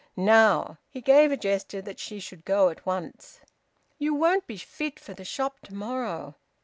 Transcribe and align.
Now!" 0.17 0.79
He 0.89 0.99
gave 0.99 1.31
a 1.31 1.37
gesture 1.37 1.79
that 1.79 1.99
she 1.99 2.19
should 2.19 2.43
go 2.43 2.69
at 2.69 2.87
once. 2.87 3.39
"You 3.99 4.15
won't 4.15 4.47
be 4.47 4.57
fit 4.57 4.99
for 4.99 5.13
the 5.13 5.23
shop 5.23 5.59
to 5.65 5.75
morrow." 5.75 6.37